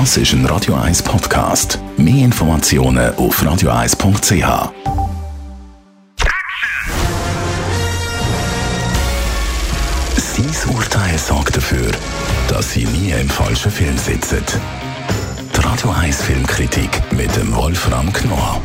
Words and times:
Das 0.00 0.16
ist 0.16 0.32
ein 0.32 0.44
Radio 0.46 0.74
1 0.74 1.04
Podcast. 1.04 1.78
Mehr 1.96 2.24
Informationen 2.24 3.14
auf 3.14 3.40
radio1.ch. 3.40 4.72
Sein 10.16 10.74
Urteil 10.74 11.16
sorgt 11.16 11.56
dafür, 11.56 11.92
dass 12.48 12.72
Sie 12.72 12.86
nie 12.86 13.12
im 13.12 13.28
falschen 13.28 13.70
Film 13.70 13.96
sitzen. 13.96 14.42
Die 15.56 15.60
Radio 15.60 15.90
1 15.90 16.22
Filmkritik 16.22 16.90
mit 17.12 17.34
dem 17.36 17.54
Wolfram 17.54 18.12
Knorr. 18.12 18.60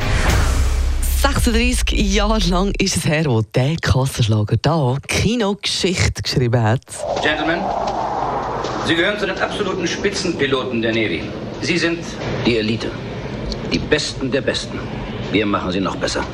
36 1.21 1.91
Jahre 1.91 2.39
lang 2.49 2.73
ist 2.79 2.97
es 2.97 3.05
her, 3.05 3.25
wo 3.25 3.43
der 3.43 3.75
Kassenschlager 3.75 4.57
da 4.57 4.97
Kinogeschichte 5.07 6.23
geschrieben 6.23 6.63
hat. 6.63 6.81
Gentlemen, 7.21 7.59
Sie 8.89 8.95
gehören 8.95 9.19
zu 9.19 9.27
den 9.27 9.37
absoluten 9.37 9.85
Spitzenpiloten 9.85 10.81
der 10.81 10.91
Navy. 10.91 11.21
Sie 11.61 11.77
sind 11.77 11.99
die 12.43 12.57
Elite. 12.57 12.89
Die 13.71 13.77
Besten 13.77 14.31
der 14.31 14.41
Besten. 14.41 14.79
Wir 15.31 15.45
machen 15.45 15.71
sie 15.71 15.79
noch 15.79 15.95
besser. 15.97 16.25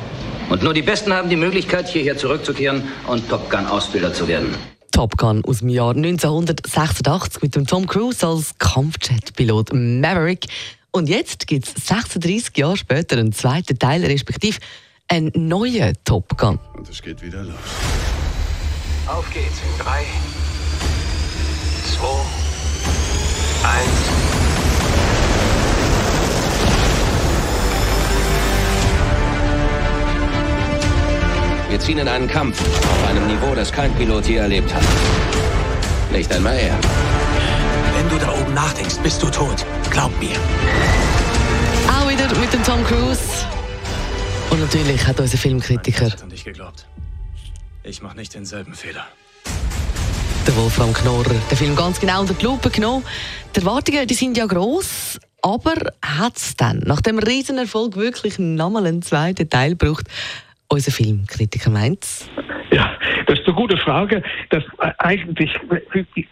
Und 0.48 0.62
nur 0.62 0.72
die 0.72 0.80
Besten 0.80 1.12
haben 1.12 1.28
die 1.28 1.36
Möglichkeit, 1.36 1.86
hierher 1.86 2.16
zurückzukehren 2.16 2.84
und 3.08 3.28
Top 3.28 3.50
Gun-Ausbilder 3.50 4.14
zu 4.14 4.26
werden. 4.26 4.54
Top 4.90 5.18
Gun 5.18 5.44
aus 5.44 5.58
dem 5.58 5.68
Jahr 5.68 5.90
1986 5.90 7.42
mit 7.42 7.54
dem 7.56 7.66
Tom 7.66 7.86
Cruise 7.86 8.26
als 8.26 8.54
Kampfjet-Pilot 8.58 9.74
Maverick. 9.74 10.46
Und 10.92 11.10
jetzt 11.10 11.46
gibt 11.48 11.66
es 11.66 11.74
36 11.86 12.56
Jahre 12.56 12.78
später 12.78 13.18
einen 13.18 13.34
zweiten 13.34 13.78
Teil, 13.78 14.02
respektive 14.02 14.60
einen 15.08 15.30
neuen 15.34 15.92
Top 16.04 16.38
Gun. 16.38 16.58
Und 16.72 16.88
es 16.88 17.02
geht 17.02 17.20
wieder 17.20 17.42
los. 17.42 17.54
Auf 19.08 19.30
geht's 19.34 19.60
in 19.60 19.84
3, 19.84 20.04
2, 21.98 22.45
ziehen 31.86 31.98
in 31.98 32.08
einen 32.08 32.26
Kampf 32.26 32.60
auf 32.60 33.08
einem 33.08 33.28
Niveau, 33.28 33.54
das 33.54 33.70
kein 33.70 33.94
Pilot 33.94 34.26
je 34.26 34.38
erlebt 34.38 34.74
hat. 34.74 34.82
Nicht 36.10 36.32
einmal 36.32 36.58
er. 36.58 36.76
Wenn 37.94 38.08
du 38.08 38.18
da 38.18 38.32
oben 38.32 38.54
nachdenkst, 38.54 38.96
bist 39.04 39.22
du 39.22 39.28
tot. 39.28 39.64
Glaub 39.88 40.10
mir. 40.18 40.34
Auch 41.86 42.10
wieder 42.10 42.26
mit 42.40 42.52
dem 42.52 42.64
Tom 42.64 42.82
Cruise. 42.84 43.46
Und 44.50 44.60
natürlich 44.62 45.06
hat 45.06 45.20
unser 45.20 45.38
Filmkritiker, 45.38 46.10
an 46.20 46.28
dich 46.28 46.42
geglaubt. 46.42 46.88
Ich 47.84 48.02
mach 48.02 48.14
nicht 48.14 48.34
denselben 48.34 48.74
Fehler. 48.74 49.06
der 50.44 50.56
Wolfram 50.56 50.92
Knorrer, 50.92 51.34
den 51.48 51.56
Film 51.56 51.76
ganz 51.76 52.00
genau 52.00 52.22
unter 52.22 52.34
die 52.34 52.44
Lupe 52.44 52.68
genommen. 52.70 53.04
Die 53.54 53.60
Erwartungen 53.60 54.08
die 54.08 54.14
sind 54.14 54.36
ja 54.36 54.46
gross, 54.46 55.20
aber 55.40 55.74
hat 56.02 56.36
es 56.36 56.56
dann 56.56 56.78
nach 56.80 57.00
dem 57.00 57.20
Riesenerfolg 57.20 57.94
wirklich 57.94 58.40
nochmal 58.40 58.86
einen 58.86 59.02
zweiten 59.02 59.48
Teil 59.48 59.76
gebraucht? 59.76 60.08
Unser 60.68 60.90
Filmkritiker 60.90 61.70
meint's. 61.70 62.28
Ja, 62.72 62.96
das 63.26 63.38
ist 63.38 63.46
eine 63.46 63.54
gute 63.54 63.76
Frage. 63.76 64.22
Das 64.50 64.64
äh, 64.80 64.90
eigentlich 64.98 65.50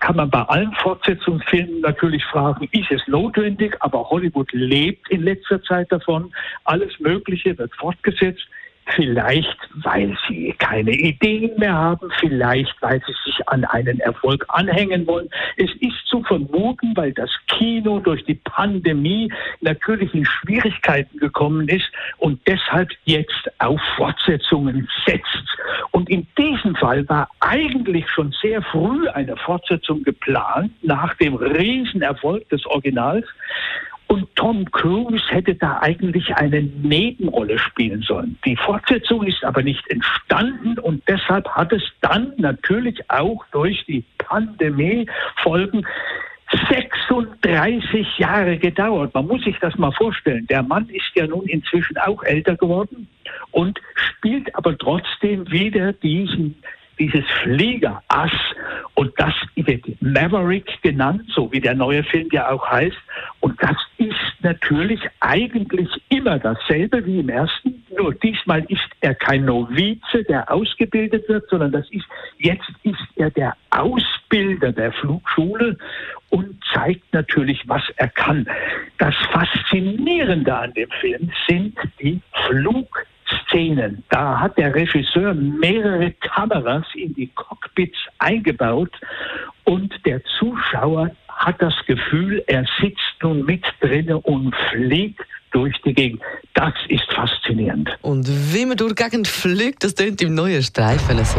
kann 0.01 0.17
man 0.17 0.29
bei 0.31 0.43
allen 0.43 0.73
Fortsetzungsfilmen 0.83 1.81
natürlich 1.81 2.25
fragen, 2.25 2.69
ist 2.73 2.91
es 2.91 3.01
notwendig? 3.07 3.77
Aber 3.81 4.11
Hollywood 4.11 4.53
lebt 4.53 5.09
in 5.11 5.23
letzter 5.23 5.63
Zeit 5.63 5.91
davon. 5.93 6.35
Alles 6.65 6.99
Mögliche 6.99 7.57
wird 7.57 7.75
fortgesetzt. 7.77 8.47
Vielleicht, 8.87 9.57
weil 9.83 10.17
sie 10.29 10.55
keine 10.59 10.93
Ideen 10.93 11.59
mehr 11.59 11.73
haben, 11.73 12.11
vielleicht, 12.21 12.75
weil 12.83 13.01
sie 13.07 13.15
sich 13.25 13.49
an 13.49 13.65
einen 13.65 13.99
Erfolg 14.01 14.45
anhängen 14.49 15.07
wollen. 15.07 15.29
Es 15.57 15.71
ist 15.81 16.07
zu 16.07 16.23
vermuten, 16.23 16.95
weil 16.95 17.13
das 17.13 17.31
Kino 17.49 17.99
durch 17.99 18.25
die 18.25 18.35
Pandemie 18.35 19.33
natürlich 19.63 20.15
in 20.15 20.27
Schwierigkeiten 20.27 21.19
gekommen 21.19 21.69
ist 21.69 21.91
und 22.19 22.41
deshalb 22.47 22.91
jetzt 23.05 23.51
auf 23.59 23.81
Fortsetzungen 23.97 24.87
setzt. 25.07 25.45
Und 25.93 26.11
in 26.11 26.27
diesem 26.37 26.77
Fall 26.77 27.09
war 27.09 27.29
eigentlich 27.41 28.09
schon 28.11 28.35
sehr 28.43 28.61
früh 28.63 29.09
eine 29.09 29.37
Fortsetzung 29.37 30.03
geplant, 30.03 30.73
nach 30.83 31.15
dem 31.15 31.37
Riesenerfolg 31.37 32.49
des 32.51 32.67
Originals. 32.67 33.27
Und 34.07 34.29
Tom 34.37 34.71
Cruise 34.71 35.25
hätte 35.29 35.55
da 35.55 35.79
eigentlich 35.81 36.35
eine 36.37 36.63
Nebenrolle 36.63 37.59
spielen 37.59 38.03
sollen. 38.03 38.39
Die 38.45 38.57
Fortsetzung 38.57 39.25
ist 39.25 39.43
aber 39.45 39.63
nicht 39.63 39.83
entstanden 39.91 40.79
und 40.79 41.03
deshalb 41.09 41.49
hat 41.49 41.73
es 41.73 41.83
dann 42.01 42.33
natürlich 42.37 42.99
auch 43.11 43.45
durch 43.53 43.85
die 43.87 44.05
Pandemie 44.19 45.07
Folgen 45.43 45.87
36 46.69 48.19
Jahre 48.19 48.59
gedauert. 48.59 49.15
Man 49.15 49.27
muss 49.27 49.43
sich 49.43 49.59
das 49.61 49.77
mal 49.77 49.93
vorstellen. 49.93 50.47
Der 50.47 50.63
Mann 50.63 50.89
ist 50.91 51.11
ja 51.15 51.27
nun 51.27 51.47
inzwischen 51.47 51.97
auch 51.99 52.23
älter 52.23 52.57
geworden 52.57 53.09
und 53.51 53.81
spielt 53.95 54.55
aber 54.55 54.77
trotzdem 54.77 55.51
wieder 55.51 55.93
diesen 55.93 56.57
dieses 56.99 57.25
Fliegerass 57.43 58.31
und 58.95 59.13
das 59.17 59.35
wird 59.57 59.85
Maverick 60.01 60.81
genannt, 60.83 61.23
so 61.35 61.51
wie 61.53 61.61
der 61.61 61.75
neue 61.75 62.05
Film 62.05 62.29
ja 62.31 62.51
auch 62.51 62.71
heißt. 62.71 62.97
Und 63.41 63.61
das 63.63 63.77
natürlich 64.45 65.01
eigentlich 65.21 65.89
immer 66.09 66.39
dasselbe 66.39 67.05
wie 67.05 67.21
im 67.21 67.29
ersten. 67.29 67.85
Nur 67.97 68.15
diesmal 68.15 68.65
ist 68.69 68.89
er 69.01 69.15
kein 69.15 69.45
Novize, 69.45 70.23
der 70.29 70.51
ausgebildet 70.53 71.29
wird, 71.29 71.49
sondern 71.49 71.73
das 71.73 71.91
ist, 71.91 72.07
jetzt 72.39 72.69
ist 72.83 73.03
er 73.17 73.31
der 73.31 73.57
Ausbilder 73.71 74.73
der 74.73 74.93
Flugschule 74.93 75.77
und 76.31 76.63
zeigt 76.73 77.13
natürlich, 77.13 77.67
was 77.67 77.83
er 77.97 78.09
kann. 78.09 78.47
Das 78.99 79.15
Faszinierende 79.33 80.55
an 80.55 80.73
dem 80.75 80.91
Film 81.01 81.31
sind 81.49 81.77
die 82.01 82.21
Flug 82.47 83.05
Szenen. 83.49 84.05
Da 84.11 84.39
hat 84.39 84.59
der 84.59 84.75
Regisseur 84.75 85.35
mehrere 85.35 86.13
Kameras 86.13 86.87
in 86.95 87.15
die 87.15 87.29
Cockpits 87.29 87.99
eingebaut 88.19 88.93
und 89.65 89.95
der 90.05 90.23
Zuschauer 90.39 91.11
hat 91.45 91.61
das 91.61 91.75
Gefühl, 91.87 92.43
er 92.47 92.65
sitzt 92.81 93.23
nun 93.23 93.45
mit 93.45 93.63
drinne 93.81 94.19
und 94.19 94.55
fliegt 94.71 95.21
durch 95.53 95.75
die 95.85 95.93
Gegend. 95.93 96.23
Das 96.55 96.73
ist 96.89 97.05
faszinierend. 97.13 97.91
Und 98.03 98.27
wie 98.53 98.65
man 98.67 98.77
durch 98.77 98.95
die 98.95 99.03
Gegend 99.03 99.29
fliegt, 99.29 99.85
das 99.85 99.95
tönt 99.95 100.23
im 100.23 100.35
neuen 100.35 100.63
Streifen 100.63 101.23
so. 101.25 101.39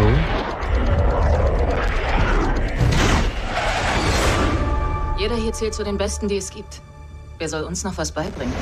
Jeder 5.18 5.36
hier 5.36 5.54
zählt 5.54 5.74
zu 5.74 5.84
den 5.84 5.98
Besten, 5.98 6.28
die 6.28 6.38
es 6.38 6.52
gibt. 6.52 6.82
Wer 7.40 7.50
soll 7.50 7.64
uns 7.64 7.84
noch 7.84 7.98
was 7.98 8.12
beibringen? 8.12 8.54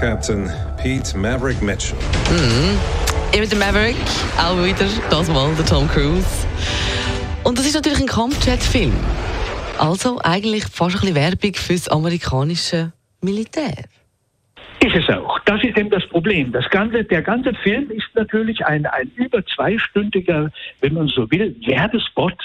Captain 0.00 0.50
Pete 0.78 1.16
Maverick 1.18 1.60
Mitchell. 1.60 1.98
Eben 3.32 3.48
der 3.48 3.58
Maverick, 3.58 3.96
auch 4.38 4.56
wieder 4.64 4.86
das 5.08 5.28
Mal 5.28 5.54
der 5.54 5.64
Tom 5.64 5.88
Cruise. 5.88 6.26
Und 7.44 7.56
das 7.56 7.64
ist 7.64 7.74
natürlich 7.74 8.00
ein 8.00 8.08
Kampfjet-Film. 8.08 8.92
Also 9.78 10.18
eigentlich 10.20 10.64
fast 10.64 10.96
ein 10.96 11.00
bisschen 11.00 11.14
Werbung 11.14 11.54
fürs 11.54 11.86
amerikanische 11.86 12.92
Militär. 13.20 13.84
Ist 14.82 14.96
es 14.96 15.10
auch. 15.10 15.38
Das 15.40 15.62
ist 15.62 15.76
eben 15.76 15.90
das 15.90 16.06
Problem. 16.06 16.52
Das 16.52 16.68
ganze, 16.70 17.04
der 17.04 17.20
ganze 17.20 17.52
Film 17.52 17.90
ist 17.90 18.08
natürlich 18.14 18.64
ein, 18.64 18.86
ein 18.86 19.10
über 19.14 19.44
zweistündiger, 19.44 20.50
wenn 20.80 20.94
man 20.94 21.06
so 21.08 21.30
will, 21.30 21.54
Werbespot 21.66 22.38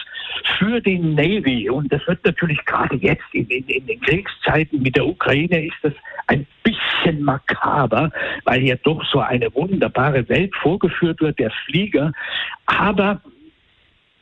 für 0.58 0.82
die 0.82 1.00
Navy. 1.00 1.70
Und 1.70 1.94
das 1.94 2.06
wird 2.08 2.26
natürlich 2.26 2.64
gerade 2.66 2.98
jetzt 2.98 3.24
in, 3.32 3.48
in, 3.48 3.66
in 3.68 3.88
den 3.88 4.02
Kriegszeiten 4.02 4.82
mit 4.82 4.98
der 4.98 5.08
Ukraine 5.08 5.66
ist 5.66 5.78
das 5.82 5.94
ein 6.28 6.46
bisschen 6.64 7.24
makaber, 7.24 8.12
weil 8.44 8.60
hier 8.60 8.76
doch 8.84 9.02
so 9.10 9.20
eine 9.20 9.54
wunderbare 9.56 10.28
Welt 10.28 10.54
vorgeführt 10.56 11.22
wird, 11.22 11.40
der 11.40 11.52
Flieger. 11.66 12.12
Aber 12.66 13.22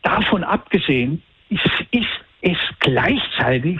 davon 0.03 0.43
abgesehen 0.43 1.23
ist, 1.49 1.63
ist 1.89 2.07
es 2.41 2.57
gleichzeitig 2.79 3.79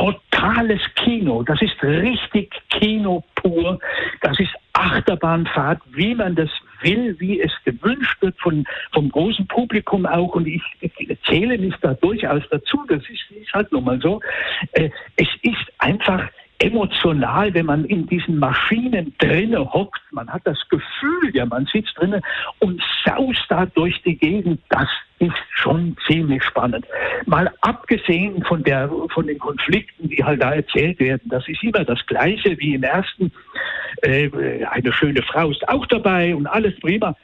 totales 0.00 0.80
Kino. 0.94 1.42
Das 1.42 1.60
ist 1.60 1.82
richtig 1.82 2.50
Kino 2.70 3.22
pur. 3.34 3.78
Das 4.22 4.38
ist 4.40 4.50
Achterbahnfahrt, 4.72 5.80
wie 5.92 6.14
man 6.14 6.34
das 6.34 6.48
will, 6.80 7.14
wie 7.18 7.40
es 7.40 7.52
gewünscht 7.64 8.16
wird 8.22 8.38
von, 8.40 8.64
vom 8.92 9.10
großen 9.10 9.46
Publikum 9.46 10.06
auch. 10.06 10.34
Und 10.34 10.46
ich, 10.46 10.62
ich 10.80 11.18
zähle 11.26 11.58
mich 11.58 11.74
da 11.82 11.92
durchaus 11.94 12.42
dazu. 12.50 12.82
Das 12.88 13.02
ist, 13.02 13.30
ist 13.30 13.52
halt 13.52 13.70
nun 13.72 13.84
mal 13.84 14.00
so. 14.00 14.20
Äh, 14.72 14.88
es 15.16 15.28
emotional, 16.70 17.52
wenn 17.54 17.66
man 17.66 17.84
in 17.84 18.06
diesen 18.06 18.38
Maschinen 18.38 19.14
drinne 19.18 19.72
hockt. 19.72 20.00
Man 20.10 20.28
hat 20.30 20.42
das 20.44 20.58
Gefühl, 20.68 21.34
ja, 21.34 21.46
man 21.46 21.66
sitzt 21.66 21.96
drinne 21.96 22.20
und 22.58 22.82
saust 23.04 23.44
da 23.48 23.66
durch 23.66 24.00
die 24.02 24.16
Gegend. 24.16 24.60
Das 24.68 24.88
ist 25.18 25.32
schon 25.50 25.96
ziemlich 26.06 26.42
spannend. 26.44 26.86
Mal 27.26 27.52
abgesehen 27.60 28.42
von 28.44 28.62
der, 28.62 28.90
von 29.12 29.26
den 29.26 29.38
Konflikten, 29.38 30.08
die 30.08 30.24
halt 30.24 30.42
da 30.42 30.52
erzählt 30.52 30.98
werden, 31.00 31.28
das 31.28 31.46
ist 31.48 31.62
immer 31.62 31.84
das 31.84 32.04
Gleiche 32.06 32.58
wie 32.58 32.74
im 32.74 32.82
ersten. 32.82 33.32
Äh, 34.02 34.30
eine 34.70 34.92
schöne 34.92 35.22
Frau 35.22 35.50
ist 35.50 35.68
auch 35.68 35.86
dabei 35.86 36.34
und 36.34 36.46
alles 36.46 36.78
prima 36.80 37.14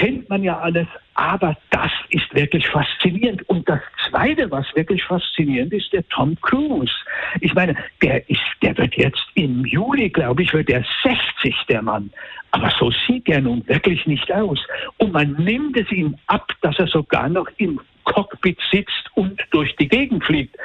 kennt 0.00 0.28
man 0.28 0.42
ja 0.42 0.58
alles. 0.58 0.86
Aber 1.14 1.56
das 1.70 1.90
ist 2.10 2.34
wirklich 2.34 2.66
faszinierend. 2.68 3.48
Und 3.48 3.68
das 3.68 3.80
Zweite, 4.08 4.50
was 4.50 4.66
wirklich 4.74 5.02
faszinierend 5.04 5.72
ist, 5.72 5.92
der 5.92 6.06
Tom 6.08 6.36
Cruise. 6.42 6.92
Ich 7.40 7.54
meine, 7.54 7.76
der 8.02 8.28
ist, 8.28 8.40
der 8.62 8.76
wird 8.76 8.94
jetzt 8.96 9.24
im 9.34 9.64
Juli, 9.64 10.10
glaube 10.10 10.42
ich, 10.42 10.52
wird 10.52 10.70
er 10.70 10.84
60, 11.02 11.54
der 11.68 11.82
Mann. 11.82 12.10
Aber 12.52 12.70
so 12.78 12.90
sieht 13.06 13.28
er 13.28 13.40
nun 13.40 13.66
wirklich 13.68 14.06
nicht 14.06 14.30
aus. 14.32 14.58
Und 14.98 15.12
man 15.12 15.32
nimmt 15.32 15.76
es 15.76 15.90
ihm 15.92 16.16
ab, 16.26 16.52
dass 16.62 16.78
er 16.78 16.88
sogar 16.88 17.28
noch 17.28 17.48
im 17.58 17.80
Cockpit 18.04 18.58
sitzt 18.70 19.10
und 19.14 19.40
durch 19.50 19.74
die 19.76 19.88
Gegend 19.88 20.24
fliegt. 20.24 20.56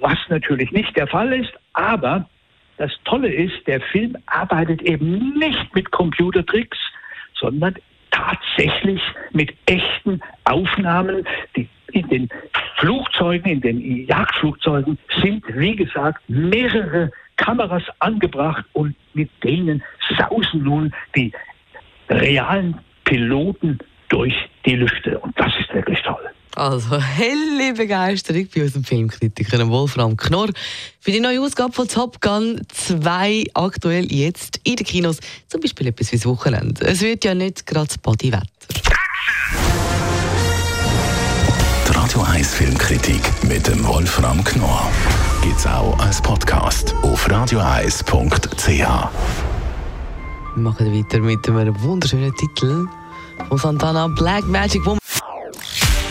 Was 0.00 0.18
natürlich 0.28 0.70
nicht 0.72 0.96
der 0.96 1.06
Fall 1.06 1.32
ist, 1.32 1.52
aber 1.72 2.28
das 2.76 2.92
Tolle 3.04 3.32
ist, 3.32 3.66
der 3.66 3.80
Film 3.80 4.16
arbeitet 4.26 4.82
eben 4.82 5.38
nicht 5.38 5.74
mit 5.74 5.90
Computertricks, 5.90 6.78
sondern 7.34 7.74
tatsächlich 8.16 9.02
mit 9.32 9.54
echten 9.66 10.20
Aufnahmen. 10.44 11.26
Die 11.54 11.68
in 11.92 12.08
den 12.08 12.28
Flugzeugen, 12.76 13.50
in 13.50 13.60
den 13.60 14.06
Jagdflugzeugen 14.06 14.98
sind, 15.22 15.44
wie 15.48 15.76
gesagt, 15.76 16.22
mehrere 16.28 17.10
Kameras 17.36 17.84
angebracht 18.00 18.64
und 18.72 18.96
mit 19.14 19.30
denen 19.44 19.82
sausen 20.18 20.62
nun 20.62 20.92
die 21.14 21.32
realen 22.08 22.78
Piloten 23.04 23.78
durch 24.08 24.34
die 24.64 24.76
Lüfte. 24.76 25.18
Und 25.18 25.38
das 25.38 25.52
ist 25.58 25.72
wirklich 25.72 26.00
toll. 26.02 26.28
Also, 26.56 26.98
helle 27.00 27.74
Begeisterung 27.74 28.48
bei 28.52 28.62
unserem 28.62 28.82
Filmkritiker 28.82 29.68
Wolfram 29.68 30.16
Knorr 30.16 30.48
für 31.00 31.12
die 31.12 31.20
neue 31.20 31.40
Ausgabe 31.40 31.72
von 31.72 31.86
Top 31.86 32.20
Gun 32.22 32.62
2 32.72 33.44
aktuell 33.52 34.10
jetzt 34.10 34.60
in 34.64 34.76
den 34.76 34.86
Kinos. 34.86 35.18
Zum 35.48 35.60
Beispiel 35.60 35.88
etwas 35.88 36.08
fürs 36.08 36.24
Wochenende. 36.24 36.86
Es 36.86 37.02
wird 37.02 37.24
ja 37.26 37.34
nicht 37.34 37.66
gerade 37.66 37.88
das 37.88 37.98
Bodywetter. 37.98 38.46
Die 41.86 41.92
Radio 41.92 42.22
1 42.22 42.54
Filmkritik 42.54 43.20
mit 43.42 43.68
dem 43.68 43.86
Wolfram 43.86 44.42
Knorr 44.42 44.90
gibt 45.42 45.58
es 45.58 45.66
auch 45.66 45.98
als 45.98 46.22
Podcast 46.22 46.94
auf 47.02 47.30
radioeis.ch. 47.30 48.66
Wir 48.66 48.82
machen 50.54 50.86
weiter 50.98 51.18
mit 51.18 51.46
einem 51.50 51.78
wunderschönen 51.82 52.34
Titel 52.36 52.86
von 53.48 53.58
Santana 53.58 54.08
Black 54.08 54.46
Magic 54.46 54.86
Woman. 54.86 54.98